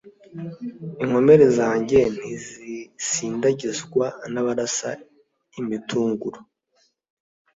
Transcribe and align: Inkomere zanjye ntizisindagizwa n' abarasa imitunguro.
Inkomere 1.03 1.45
zanjye 1.57 1.99
ntizisindagizwa 2.17 4.05
n' 4.31 4.39
abarasa 4.41 4.89
imitunguro. 5.59 6.37